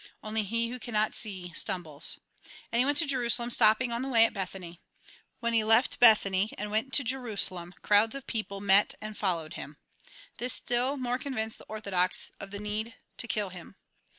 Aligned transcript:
Only 0.23 0.41
he 0.41 0.69
who 0.69 0.79
cannot 0.79 1.13
see, 1.13 1.53
stumbles.'' 1.53 2.17
And 2.71 2.79
he 2.79 2.85
went 2.87 2.97
to 2.97 3.05
Jerusalem 3.05 3.51
stopping 3.51 3.91
on 3.91 4.01
the 4.01 4.07
way 4.09 4.25
at 4.25 4.33
Bethany. 4.33 4.79
When 5.41 5.53
he 5.53 5.63
left 5.63 5.99
Bethany, 5.99 6.49
and 6.57 6.71
went 6.71 6.91
to 6.93 7.03
Jerusalem, 7.03 7.75
crowds 7.83 8.15
of 8.15 8.25
people 8.25 8.61
met 8.61 8.95
and 8.99 9.15
followed 9.15 9.53
him. 9.53 9.77
This 10.39 10.53
still 10.53 10.97
more 10.97 11.19
convinced 11.19 11.59
the 11.59 11.65
orthodox 11.69 12.31
of 12.39 12.49
the 12.49 12.57
need 12.57 12.95
to 13.17 13.27
kill 13.27 13.49
him. 13.49 13.75